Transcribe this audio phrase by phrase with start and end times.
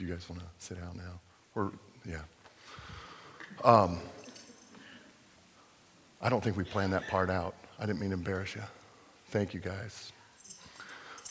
[0.00, 1.20] do you guys want to sit down now?
[1.54, 1.72] Or,
[2.08, 2.22] yeah.
[3.62, 3.98] Um,
[6.22, 7.54] I don't think we planned that part out.
[7.78, 8.62] I didn't mean to embarrass you.
[9.28, 10.10] Thank you, guys.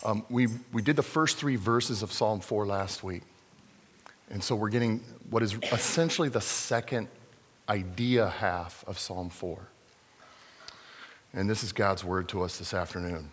[0.05, 3.23] Um, we, we did the first three verses of Psalm 4 last week.
[4.29, 4.99] And so we're getting
[5.31, 7.07] what is essentially the second
[7.67, 9.57] idea half of Psalm 4.
[11.33, 13.31] And this is God's word to us this afternoon.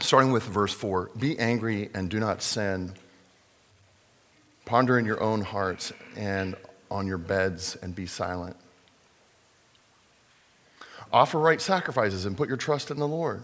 [0.00, 2.94] Starting with verse 4 Be angry and do not sin.
[4.68, 6.54] Ponder in your own hearts and
[6.90, 8.54] on your beds and be silent.
[11.10, 13.40] Offer right sacrifices and put your trust in the Lord.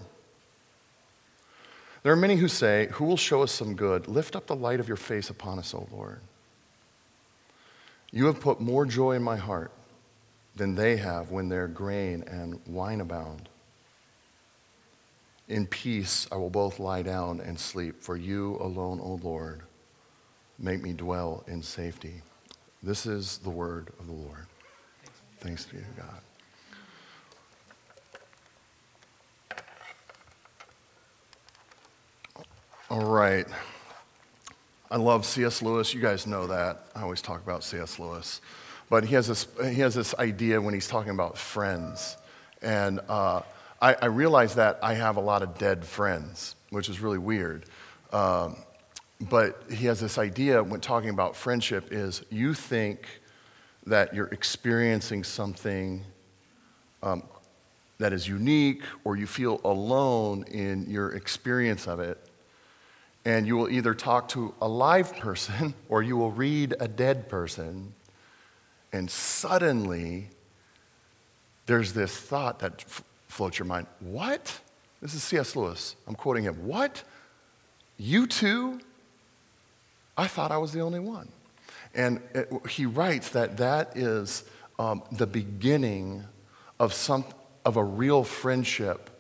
[2.02, 4.06] There are many who say, Who will show us some good?
[4.06, 6.20] Lift up the light of your face upon us, O Lord.
[8.12, 9.72] You have put more joy in my heart
[10.54, 13.48] than they have when their grain and wine abound.
[15.48, 19.62] In peace I will both lie down and sleep, for you alone, O Lord,
[20.58, 22.22] make me dwell in safety.
[22.82, 24.46] This is the word of the Lord.
[25.40, 26.20] Thanks be to God.
[32.90, 33.46] All right.
[34.90, 35.62] I love C.S.
[35.62, 35.92] Lewis.
[35.92, 36.86] You guys know that.
[36.94, 37.98] I always talk about C.S.
[37.98, 38.40] Lewis.
[38.90, 42.16] But he has this, he has this idea when he's talking about friends.
[42.62, 43.42] And uh,
[43.80, 47.64] I, I realize that I have a lot of dead friends, which is really weird.
[48.12, 48.56] Um,
[49.20, 53.06] but he has this idea when talking about friendship is you think
[53.86, 56.02] that you're experiencing something
[57.02, 57.22] um,
[57.98, 62.18] that is unique or you feel alone in your experience of it
[63.24, 67.28] and you will either talk to a live person or you will read a dead
[67.28, 67.94] person.
[68.92, 70.28] And suddenly,
[71.66, 74.60] there's this thought that f- floats your mind What?
[75.00, 75.54] This is C.S.
[75.54, 75.96] Lewis.
[76.06, 76.66] I'm quoting him.
[76.66, 77.02] What?
[77.98, 78.80] You too?
[80.16, 81.28] I thought I was the only one.
[81.94, 84.44] And it, he writes that that is
[84.78, 86.24] um, the beginning
[86.80, 87.24] of, some,
[87.64, 89.10] of a real friendship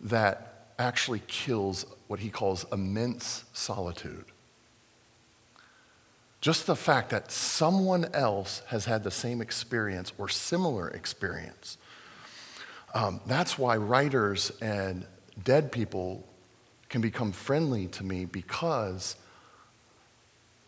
[0.00, 4.24] that actually kills what he calls immense solitude.
[6.40, 11.78] Just the fact that someone else has had the same experience or similar experience.
[12.92, 15.06] Um, that's why writers and
[15.42, 16.26] dead people
[16.90, 19.16] can become friendly to me because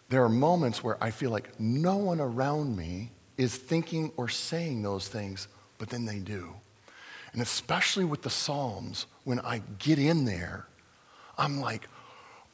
[0.09, 4.83] there are moments where I feel like no one around me is thinking or saying
[4.83, 6.55] those things, but then they do.
[7.33, 10.67] And especially with the Psalms, when I get in there
[11.39, 11.89] I'm like,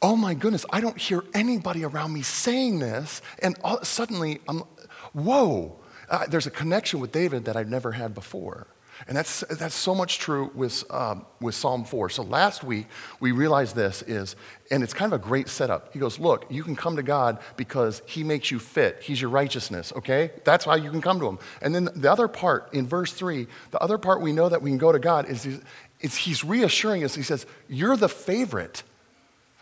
[0.00, 3.22] oh my goodness, I don't hear anybody around me saying this.
[3.40, 4.64] And all, suddenly, I'm,
[5.12, 5.76] whoa,
[6.08, 8.66] uh, there's a connection with David that I've never had before.
[9.08, 12.10] And that's, that's so much true with, um, with Psalm 4.
[12.10, 12.86] So last week,
[13.20, 14.36] we realized this is,
[14.70, 15.92] and it's kind of a great setup.
[15.92, 19.02] He goes, Look, you can come to God because He makes you fit.
[19.02, 20.30] He's your righteousness, okay?
[20.44, 21.38] That's how you can come to Him.
[21.60, 24.70] And then the other part in verse 3, the other part we know that we
[24.70, 25.60] can go to God is,
[26.00, 27.14] it's, he's reassuring us.
[27.14, 28.82] He says, You're the favorite.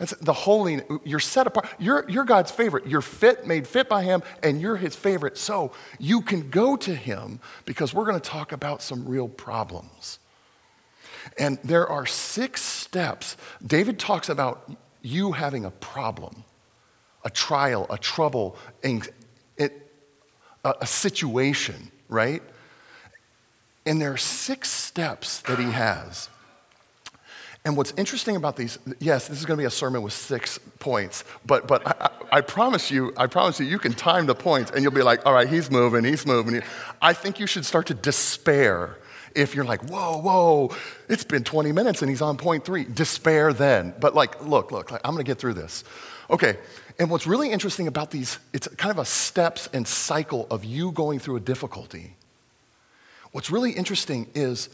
[0.01, 1.69] That's the holy, you're set apart.
[1.77, 2.87] You're, you're God's favorite.
[2.87, 5.37] You're fit, made fit by Him, and you're His favorite.
[5.37, 10.17] So you can go to Him because we're going to talk about some real problems.
[11.37, 13.37] And there are six steps.
[13.63, 14.71] David talks about
[15.03, 16.45] you having a problem,
[17.23, 19.01] a trial, a trouble, a,
[20.65, 22.41] a situation, right?
[23.85, 26.27] And there are six steps that he has.
[27.63, 30.57] And what's interesting about these, yes, this is going to be a sermon with six
[30.79, 34.71] points, but, but I, I, promise you, I promise you, you can time the points
[34.71, 36.63] and you'll be like, all right, he's moving, he's moving.
[37.01, 38.97] I think you should start to despair
[39.35, 40.75] if you're like, whoa, whoa,
[41.07, 42.83] it's been 20 minutes and he's on point three.
[42.83, 43.93] Despair then.
[43.99, 45.83] But like, look, look, I'm going to get through this.
[46.31, 46.57] Okay,
[46.97, 50.91] and what's really interesting about these, it's kind of a steps and cycle of you
[50.91, 52.15] going through a difficulty.
[53.31, 54.69] What's really interesting is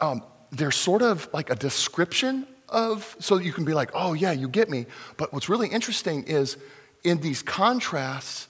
[0.00, 0.22] um,
[0.56, 4.48] there's sort of like a description of, so you can be like, oh, yeah, you
[4.48, 4.86] get me.
[5.16, 6.56] But what's really interesting is
[7.02, 8.48] in these contrasts,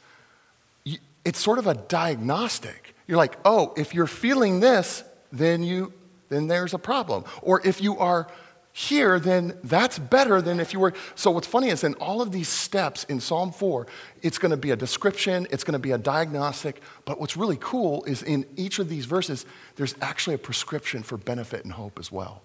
[1.25, 2.95] it's sort of a diagnostic.
[3.06, 5.93] You're like, oh, if you're feeling this, then you
[6.29, 7.25] then there's a problem.
[7.43, 8.27] Or if you are
[8.76, 10.94] here, then that's better than if you were.
[11.15, 13.87] So, what's funny is in all of these steps in Psalm 4,
[14.21, 16.82] it's going to be a description, it's going to be a diagnostic.
[17.05, 21.17] But what's really cool is in each of these verses, there's actually a prescription for
[21.17, 22.43] benefit and hope as well.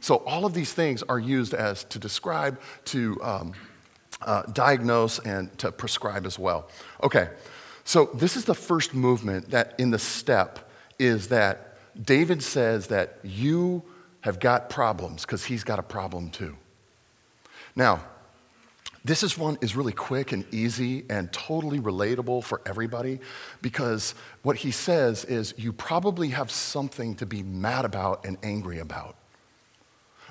[0.00, 3.52] So, all of these things are used as to describe, to um,
[4.20, 6.68] uh, diagnose, and to prescribe as well.
[7.02, 7.28] Okay,
[7.82, 10.70] so this is the first movement that in the step
[11.00, 13.82] is that David says that you
[14.22, 16.56] have got problems because he's got a problem too.
[17.76, 18.00] Now,
[19.04, 23.18] This is one is really quick and easy and totally relatable for everybody
[23.60, 28.78] because what he says is you probably have something to be mad about and angry
[28.78, 29.16] about.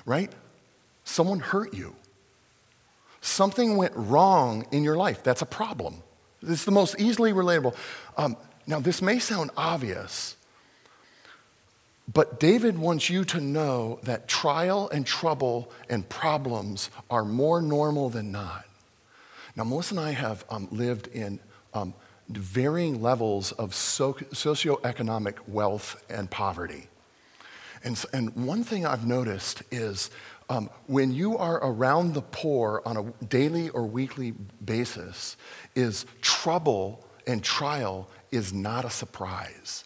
[0.06, 0.32] Right?
[1.04, 1.94] Someone hurt you.
[3.20, 5.22] Something went wrong in your life.
[5.22, 6.02] That's a problem.
[6.40, 7.76] It's the most easily relatable.
[8.16, 8.36] Um,
[8.66, 10.36] now, this may sound obvious,
[12.12, 18.10] but David wants you to know that trial and trouble and problems are more normal
[18.10, 18.64] than not.
[19.56, 21.38] Now, Melissa and I have um, lived in
[21.74, 21.94] um,
[22.28, 26.88] varying levels of so- socioeconomic wealth and poverty.
[27.84, 30.10] And, and one thing I've noticed is
[30.48, 35.36] um, when you are around the poor on a daily or weekly basis,
[35.74, 39.84] is trouble and trial is not a surprise.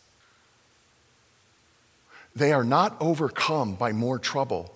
[2.37, 4.75] They are not overcome by more trouble.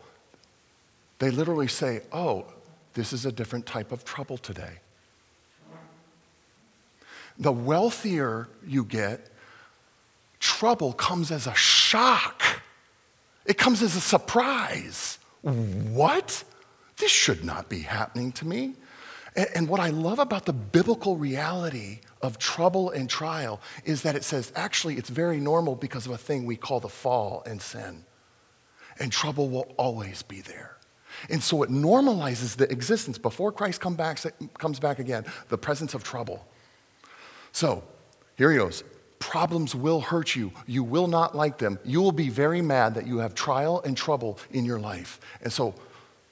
[1.19, 2.47] They literally say, oh,
[2.95, 4.79] this is a different type of trouble today.
[7.39, 9.29] The wealthier you get,
[10.39, 12.43] trouble comes as a shock.
[13.45, 15.19] It comes as a surprise.
[15.43, 16.43] What?
[16.97, 18.75] This should not be happening to me.
[19.37, 24.25] And, what I love about the biblical reality of trouble and trial is that it
[24.25, 28.05] says actually it's very normal because of a thing we call the fall and sin.
[28.99, 30.77] And trouble will always be there.
[31.29, 34.19] And so it normalizes the existence before Christ come back,
[34.59, 36.47] comes back again, the presence of trouble.
[37.53, 37.85] So
[38.37, 38.85] here he goes.
[39.19, 40.51] Problems will hurt you.
[40.67, 41.79] You will not like them.
[41.85, 45.21] You will be very mad that you have trial and trouble in your life.
[45.43, 45.75] And so,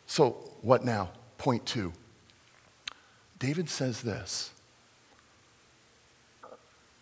[0.06, 0.30] so
[0.62, 1.10] what now?
[1.36, 1.92] Point two.
[3.38, 4.50] David says this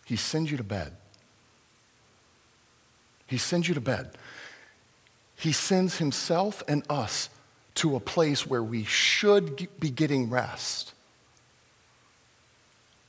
[0.05, 0.93] He sends you to bed.
[3.25, 4.11] He sends you to bed.
[5.35, 7.29] He sends himself and us
[7.75, 10.93] to a place where we should be getting rest,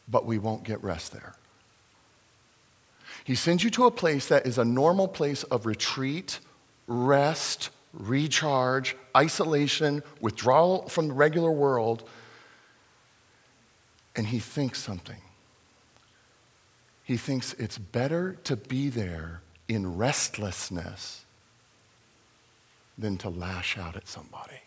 [0.06, 1.34] but we won't get rest there.
[3.24, 6.40] He sends you to a place that is a normal place of retreat,
[6.86, 12.08] rest, recharge, isolation, withdrawal from the regular world
[14.18, 15.20] and he thinks something.
[17.04, 21.24] He thinks it's better to be there in restlessness
[22.98, 24.60] than to lash out at somebody.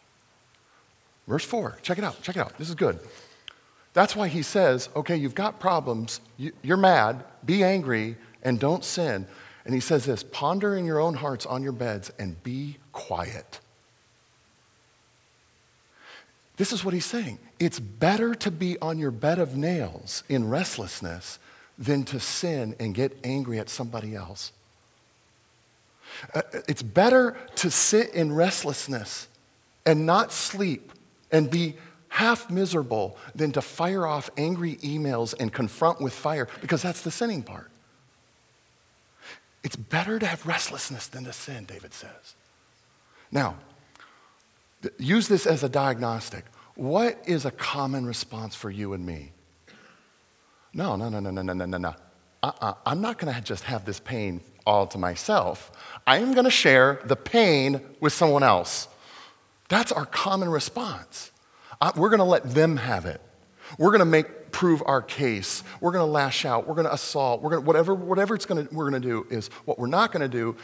[1.28, 2.58] Verse 4, check it out, check it out.
[2.58, 2.98] This is good.
[3.94, 6.22] That's why he says, okay, you've got problems,
[6.64, 9.28] you're mad, be angry, and don't sin.
[9.66, 13.60] And he says this ponder in your own hearts on your beds and be quiet.
[16.58, 17.40] This is what he's saying.
[17.60, 21.40] It's better to be on your bed of nails in restlessness
[21.78, 24.52] than to sin and get angry at somebody else.
[26.36, 29.28] Uh, it's better to sit in restlessness
[29.86, 30.92] and not sleep
[31.32, 31.76] and be
[32.10, 37.12] half miserable than to fire off angry emails and confront with fire because that's the
[37.12, 37.72] sinning part.
[39.64, 42.36] It's better to have restlessness than to sin, David says.
[43.32, 43.56] Now,
[44.98, 46.46] Use this as a diagnostic.
[46.76, 49.32] What is a common response for you and me?
[50.74, 51.96] No, no, no, no, no, no, no, no, no.
[52.44, 52.74] Uh-uh.
[52.86, 55.72] I'm not going to just have this pain all to myself.
[56.08, 58.88] I am going to share the pain with someone else.
[59.70, 61.32] That's our common response.
[61.80, 63.22] Uh, we're going to let them have it.
[63.78, 65.64] We're going to make prove our case.
[65.80, 66.68] We're going to lash out.
[66.68, 67.42] We're going to assault.
[67.42, 70.12] We're going whatever whatever it's going to, we're going to do is what we're not
[70.12, 70.58] going to do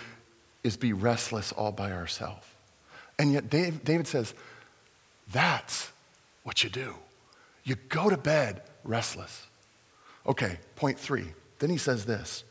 [0.64, 2.46] is be restless all by ourselves.
[3.20, 4.34] And yet, David says,
[5.32, 5.92] that's
[6.44, 6.96] what you do.
[7.64, 9.48] You go to bed restless.
[10.26, 11.34] Okay, point three.
[11.60, 12.44] Then he says this.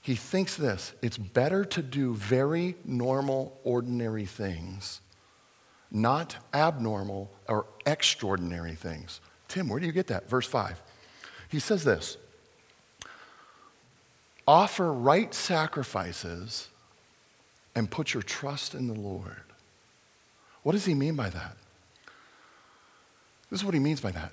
[0.00, 5.00] He thinks this it's better to do very normal, ordinary things,
[5.90, 9.20] not abnormal or extraordinary things.
[9.48, 10.28] Tim, where do you get that?
[10.28, 10.80] Verse 5.
[11.48, 12.16] He says this
[14.46, 16.68] offer right sacrifices
[17.74, 19.42] and put your trust in the Lord.
[20.68, 21.56] What does he mean by that?
[23.50, 24.32] This is what he means by that.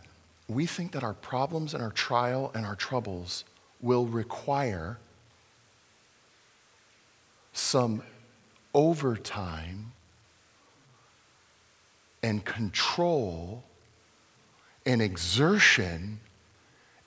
[0.50, 3.46] We think that our problems and our trial and our troubles
[3.80, 4.98] will require
[7.54, 8.04] some
[8.74, 9.94] overtime
[12.22, 13.64] and control
[14.86, 16.20] and exertion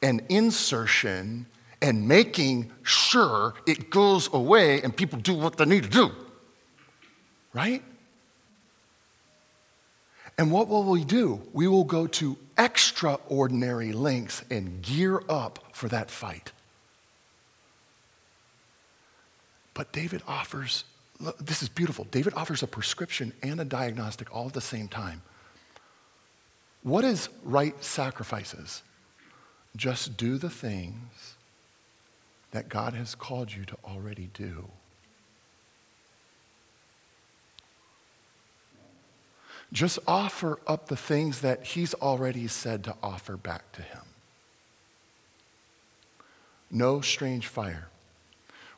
[0.01, 1.45] and insertion
[1.83, 6.13] and making sure it goes away and people do what they need to do.
[7.53, 7.83] Right?
[10.38, 11.42] And what will we do?
[11.52, 16.52] We will go to extraordinary lengths and gear up for that fight.
[19.75, 20.85] But David offers,
[21.40, 22.07] this is beautiful.
[22.11, 25.23] David offers a prescription and a diagnostic all at the same time.
[26.85, 28.83] What is right sacrifices?
[29.76, 31.35] Just do the things
[32.52, 34.68] that God has called you to already do.
[39.73, 44.03] Just offer up the things that He's already said to offer back to Him.
[46.71, 47.89] No strange fire.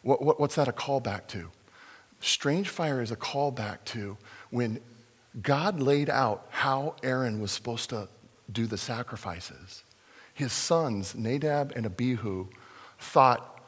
[0.02, 1.50] What, what, what's that a callback to?
[2.20, 4.16] Strange fire is a callback to
[4.50, 4.80] when
[5.42, 8.08] God laid out how Aaron was supposed to
[8.50, 9.84] do the sacrifices.
[10.34, 12.48] His sons, Nadab and Abihu,
[12.98, 13.60] thought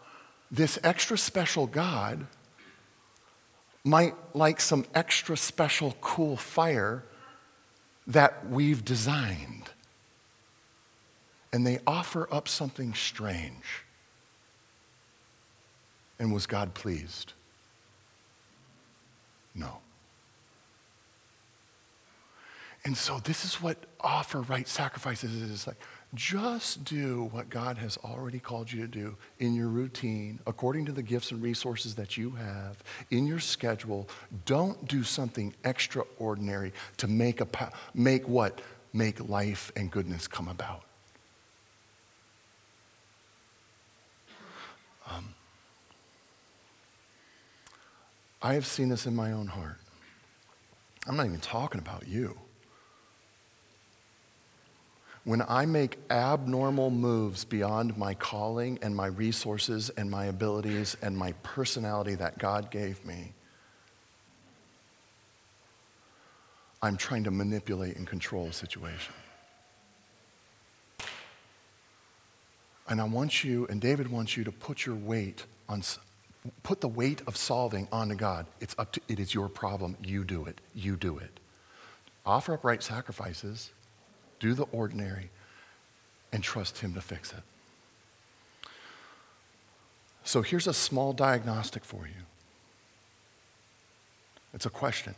[0.50, 2.26] this extra special God
[3.84, 7.04] might like some extra special cool fire
[8.12, 9.70] that we've designed.
[11.52, 13.84] And they offer up something strange.
[16.18, 17.32] And was God pleased?
[19.54, 19.78] No.
[22.84, 25.50] And so this is what offer right sacrifices is.
[25.50, 25.76] It's like,
[26.14, 30.92] just do what God has already called you to do in your routine, according to
[30.92, 34.08] the gifts and resources that you have, in your schedule.
[34.46, 38.60] Don't do something extraordinary to make, a, make what?
[38.92, 40.82] Make life and goodness come about.
[45.08, 45.34] Um,
[48.42, 49.78] I have seen this in my own heart.
[51.06, 52.36] I'm not even talking about you
[55.24, 61.16] when I make abnormal moves beyond my calling and my resources and my abilities and
[61.16, 63.32] my personality that God gave me,
[66.82, 69.14] I'm trying to manipulate and control a situation.
[72.88, 75.84] And I want you, and David wants you to put your weight on,
[76.64, 78.46] put the weight of solving onto God.
[78.60, 79.96] It's up to, it is your problem.
[80.02, 80.60] You do it.
[80.74, 81.30] You do it.
[82.26, 83.70] Offer up right sacrifices
[84.42, 85.30] do the ordinary,
[86.32, 88.68] and trust Him to fix it.
[90.24, 92.24] So here's a small diagnostic for you.
[94.52, 95.14] It's a question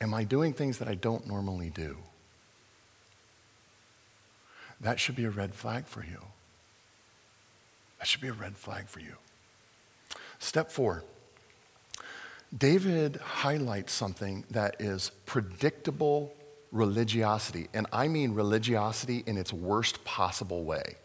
[0.00, 1.96] Am I doing things that I don't normally do?
[4.80, 6.20] That should be a red flag for you.
[8.00, 9.14] That should be a red flag for you.
[10.40, 11.04] Step four
[12.56, 16.34] David highlights something that is predictable
[16.74, 20.96] religiosity, and I mean religiosity in its worst possible way.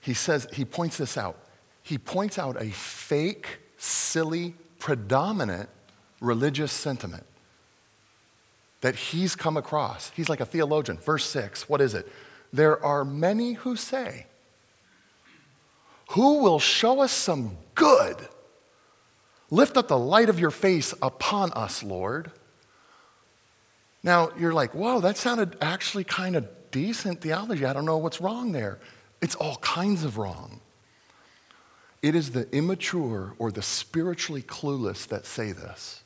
[0.00, 1.38] He says, he points this out.
[1.82, 5.68] He points out a fake, silly, predominant
[6.20, 7.24] religious sentiment
[8.80, 10.10] that he's come across.
[10.16, 10.98] He's like a theologian.
[10.98, 12.08] Verse 6, what is it?
[12.52, 14.26] There are many who say,
[16.12, 18.16] Who will show us some good?
[19.50, 22.32] Lift up the light of your face upon us, Lord.
[24.02, 27.64] Now, you're like, whoa, that sounded actually kind of decent theology.
[27.64, 28.78] I don't know what's wrong there.
[29.20, 30.60] It's all kinds of wrong.
[32.02, 36.02] It is the immature or the spiritually clueless that say this.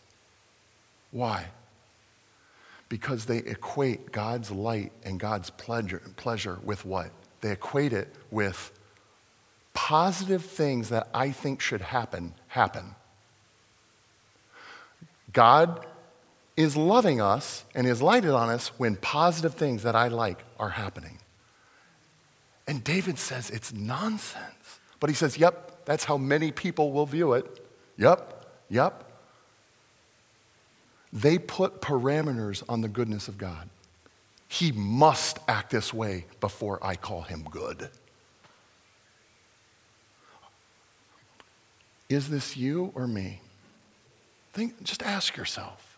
[1.11, 1.47] Why?
[2.91, 7.11] Because they equate God's light and God's pleasure, pleasure with what?
[7.41, 8.73] They equate it with
[9.73, 12.95] positive things that I think should happen, happen.
[15.33, 15.87] God
[16.57, 20.71] is loving us and is lighted on us when positive things that I like are
[20.71, 21.19] happening.
[22.67, 24.81] And David says it's nonsense.
[24.99, 27.65] But he says, yep, that's how many people will view it.
[27.99, 29.05] Yep, yep.
[31.13, 33.69] They put parameters on the goodness of God.
[34.49, 37.91] He must act this way before I call him good.
[42.09, 43.41] Is this you or me?
[44.53, 45.96] Think, just ask yourself.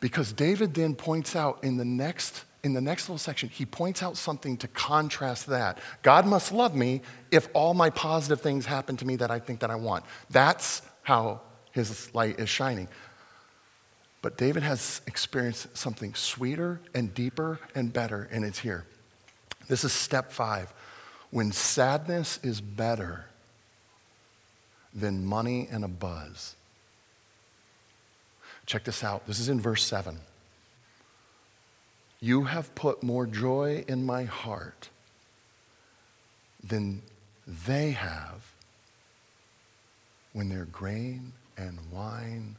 [0.00, 4.02] Because David then points out in the next in the next little section, he points
[4.02, 5.78] out something to contrast that.
[6.02, 7.00] God must love me
[7.30, 10.04] if all my positive things happen to me that I think that I want.
[10.30, 12.88] That's how his light is shining.
[14.20, 18.84] But David has experienced something sweeter and deeper and better, and it's here.
[19.68, 20.74] This is step five.
[21.30, 23.26] When sadness is better
[24.92, 26.55] than money and a buzz,
[28.66, 29.26] Check this out.
[29.26, 30.18] This is in verse 7.
[32.20, 34.88] You have put more joy in my heart
[36.62, 37.02] than
[37.46, 38.52] they have
[40.32, 42.56] when their grain and wine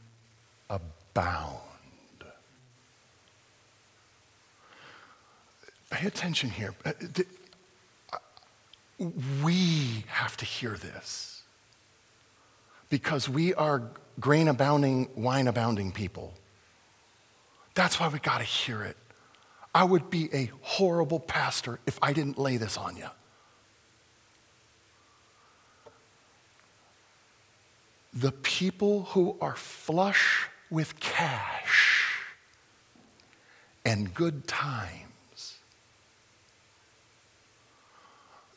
[0.70, 1.60] abound.
[5.90, 6.74] Pay attention here.
[6.84, 6.92] Uh,
[9.42, 11.42] we have to hear this
[12.88, 13.82] because we are
[14.20, 16.34] grain abounding, wine abounding people.
[17.74, 18.96] That's why we got to hear it.
[19.74, 23.08] I would be a horrible pastor if I didn't lay this on you.
[28.12, 32.16] The people who are flush with cash
[33.84, 35.58] and good times,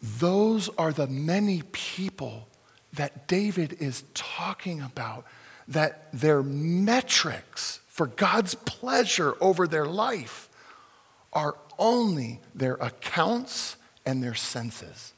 [0.02, 2.48] those are the many people
[2.94, 5.26] that David is talking about,
[5.72, 10.50] that their metrics for God's pleasure over their life
[11.34, 15.14] are only their accounts and their senses.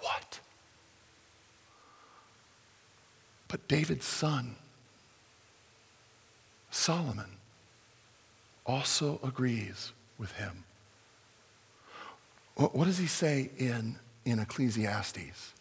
[0.00, 0.40] What?
[3.48, 4.56] But David's son,
[6.70, 7.36] Solomon,
[8.64, 10.64] also agrees with him.
[12.56, 15.52] What does he say in, in Ecclesiastes?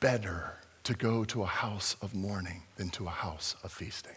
[0.00, 4.16] Better to go to a house of mourning than to a house of feasting.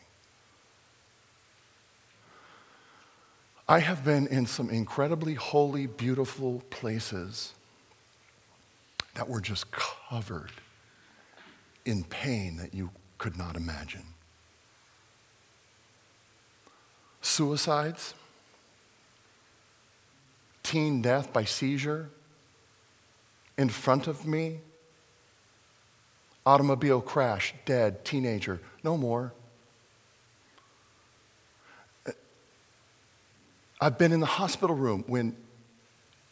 [3.67, 7.53] I have been in some incredibly holy, beautiful places
[9.13, 10.51] that were just covered
[11.85, 14.05] in pain that you could not imagine.
[17.21, 18.13] Suicides,
[20.63, 22.09] teen death by seizure
[23.57, 24.61] in front of me,
[26.49, 29.31] automobile crash, dead, teenager, no more.
[32.07, 32.11] Uh,
[33.79, 35.35] I've been in the hospital room when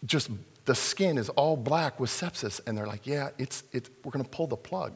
[0.04, 0.32] just
[0.66, 4.26] the skin is all black with sepsis, and they're like, yeah, it's, it's, we're going
[4.26, 4.96] to pull the plug.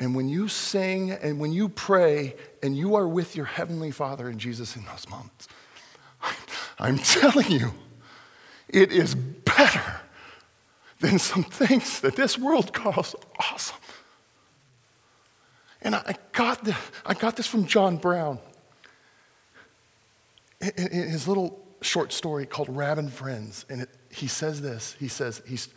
[0.00, 4.30] And when you sing and when you pray and you are with your Heavenly Father
[4.30, 5.46] and Jesus in those moments,
[6.78, 7.74] I'm telling you,
[8.66, 10.00] it is better
[11.00, 13.76] than some things that this world calls awesome.
[15.82, 16.76] And I got, the,
[17.06, 18.38] I got this from John Brown.
[20.60, 24.94] In his little short story called Rab and Friends, and it, he says this.
[24.98, 25.70] He says, he's,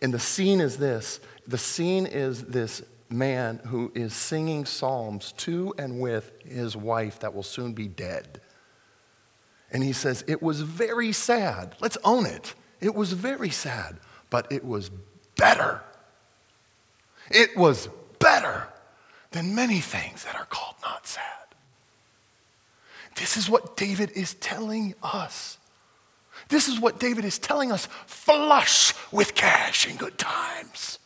[0.00, 5.74] and the scene is this the scene is this man who is singing psalms to
[5.78, 8.40] and with his wife that will soon be dead.
[9.72, 11.74] And he says, It was very sad.
[11.80, 12.54] Let's own it.
[12.80, 13.98] It was very sad
[14.30, 14.90] but it was
[15.36, 15.82] better.
[17.30, 17.88] It was
[18.18, 18.68] better
[19.30, 21.22] than many things that are called not sad.
[23.16, 25.58] This is what David is telling us.
[26.48, 30.98] This is what David is telling us flush with cash in good times.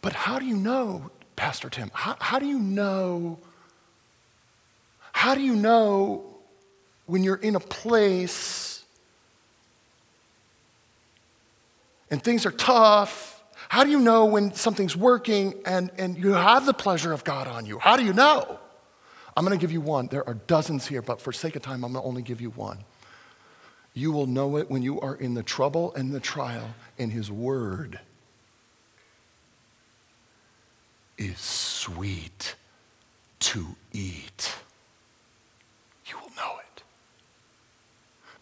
[0.00, 1.90] But how do you know, Pastor Tim?
[1.92, 3.38] How, how do you know?
[5.12, 6.37] How do you know
[7.08, 8.84] when you're in a place
[12.10, 16.66] and things are tough, how do you know when something's working and, and you have
[16.66, 17.78] the pleasure of God on you?
[17.78, 18.60] How do you know?
[19.36, 20.08] I'm going to give you one.
[20.08, 22.50] There are dozens here, but for sake of time, I'm going to only give you
[22.50, 22.78] one.
[23.94, 27.30] You will know it when you are in the trouble and the trial, and His
[27.30, 28.00] Word
[31.16, 32.54] is sweet
[33.40, 34.27] to eat.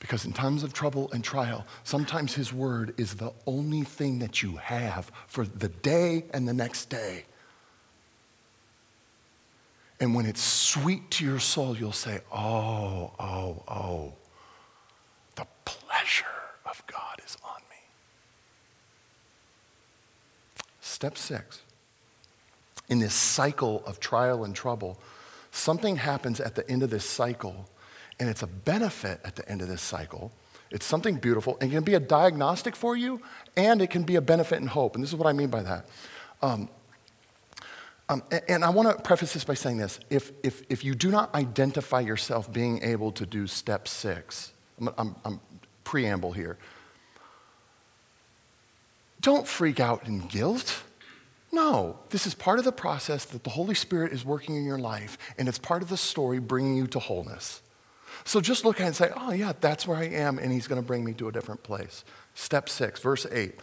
[0.07, 4.41] Because in times of trouble and trial, sometimes His Word is the only thing that
[4.41, 7.25] you have for the day and the next day.
[9.99, 14.13] And when it's sweet to your soul, you'll say, Oh, oh, oh,
[15.35, 16.25] the pleasure
[16.65, 17.77] of God is on me.
[20.81, 21.63] Step six
[22.89, 25.01] in this cycle of trial and trouble,
[25.51, 27.69] something happens at the end of this cycle
[28.19, 30.33] and it's a benefit at the end of this cycle.
[30.71, 33.21] It's something beautiful and can be a diagnostic for you,
[33.57, 34.95] and it can be a benefit and hope.
[34.95, 35.87] And this is what I mean by that.
[36.43, 36.69] Um,
[38.09, 39.99] um, and I want to preface this by saying this.
[40.11, 44.91] If, if, if you do not identify yourself being able to do step six, I'm,
[44.97, 45.41] I'm, I'm
[45.83, 46.57] preamble here,
[49.21, 50.83] don't freak out in guilt.
[51.51, 54.79] No, this is part of the process that the Holy Spirit is working in your
[54.79, 57.63] life, and it's part of the story bringing you to wholeness.
[58.25, 60.67] So just look at it and say, oh, yeah, that's where I am, and he's
[60.67, 62.05] going to bring me to a different place.
[62.35, 63.55] Step six, verse eight.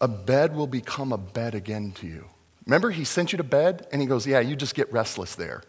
[0.00, 2.24] A bed will become a bed again to you.
[2.66, 5.62] Remember, he sent you to bed, and he goes, yeah, you just get restless there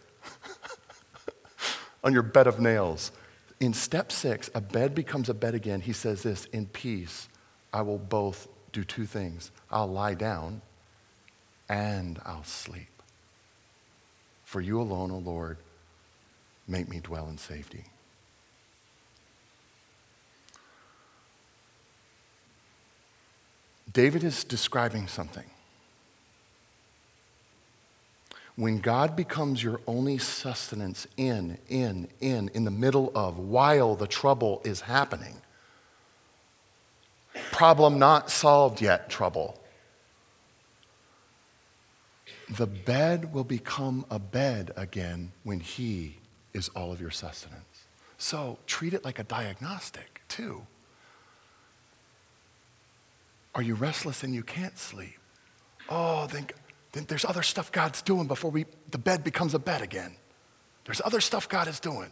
[2.04, 3.12] on your bed of nails.
[3.60, 5.80] In step six, a bed becomes a bed again.
[5.80, 7.28] He says this In peace,
[7.72, 10.62] I will both do two things I'll lie down
[11.68, 12.88] and I'll sleep.
[14.44, 15.58] For you alone, O Lord,
[16.66, 17.84] make me dwell in safety.
[23.92, 25.44] David is describing something.
[28.56, 34.06] When God becomes your only sustenance in, in, in, in the middle of, while the
[34.06, 35.36] trouble is happening,
[37.50, 39.58] problem not solved yet, trouble.
[42.50, 46.16] The bed will become a bed again when He
[46.52, 47.86] is all of your sustenance.
[48.18, 50.66] So treat it like a diagnostic, too.
[53.54, 55.18] Are you restless and you can't sleep?
[55.88, 56.46] Oh, then,
[56.92, 60.16] then there's other stuff God's doing before we, the bed becomes a bed again.
[60.84, 62.10] There's other stuff God is doing.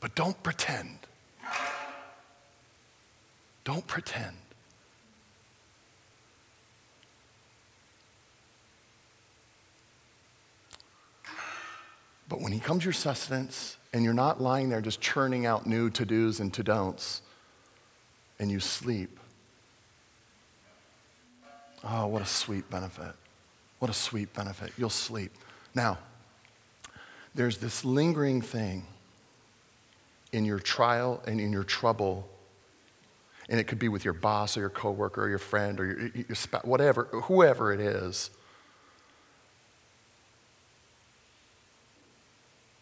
[0.00, 0.98] But don't pretend.
[3.64, 4.36] Don't pretend.
[12.30, 15.90] But when He comes your sustenance and you're not lying there just churning out new
[15.90, 17.20] to dos and to don'ts,
[18.38, 19.18] and you sleep,
[21.84, 23.14] oh, what a sweet benefit.
[23.80, 24.72] What a sweet benefit.
[24.78, 25.32] You'll sleep.
[25.74, 25.98] Now,
[27.34, 28.84] there's this lingering thing
[30.32, 32.28] in your trial and in your trouble.
[33.48, 36.10] And it could be with your boss or your coworker or your friend or your,
[36.28, 38.30] your spouse, whatever, whoever it is.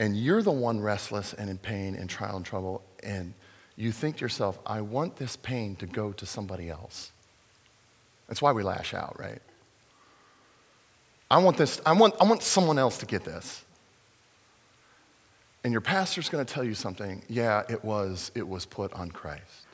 [0.00, 3.34] And you're the one restless and in pain and trial and trouble, and
[3.76, 7.12] you think to yourself, I want this pain to go to somebody else.
[8.28, 9.40] That's why we lash out, right?
[11.30, 13.64] I want this, I want, I want someone else to get this.
[15.64, 19.66] And your pastor's to tell you something, yeah, it was, it was put on Christ.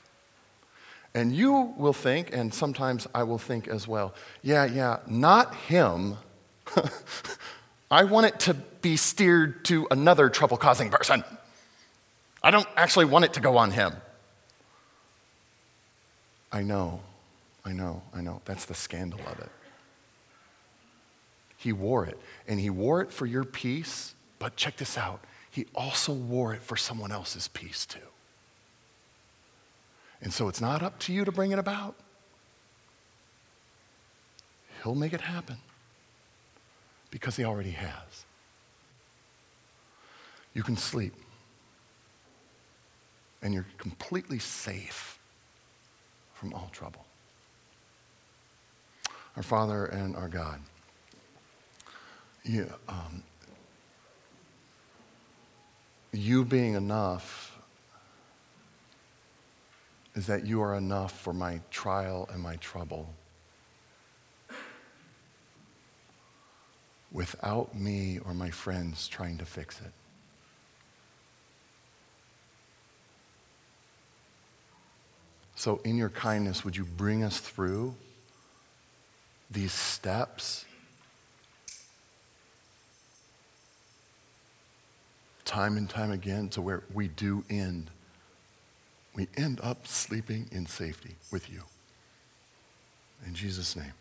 [1.15, 6.17] And you will think, and sometimes I will think as well, yeah, yeah, not him.
[7.95, 11.23] I want it to be steered to another trouble causing person.
[12.43, 13.95] I don't actually want it to go on him.
[16.51, 17.03] I know,
[17.65, 18.43] I know, I know.
[18.47, 19.49] That's the scandal of it.
[21.57, 25.21] He wore it, and he wore it for your peace, but check this out.
[25.49, 28.01] He also wore it for someone else's peace, too.
[30.21, 31.95] And so it's not up to you to bring it about.
[34.83, 35.59] He'll make it happen
[37.15, 38.27] because he already has.
[40.53, 41.15] You can sleep,
[43.41, 45.21] and you're completely safe
[46.33, 47.07] from all trouble.
[49.37, 50.59] Our Father and our God,
[52.43, 53.23] you, um,
[56.13, 57.57] you being enough
[60.17, 63.09] is that you are enough for my trial and my trouble.
[67.15, 69.93] Without me or my friends trying to fix it.
[75.55, 77.95] So, in your kindness, would you bring us through
[79.51, 80.67] these steps?
[85.45, 87.91] Time and time again to where we do end.
[89.15, 91.63] We end up sleeping in safety with you.
[93.25, 93.93] In Jesus' name.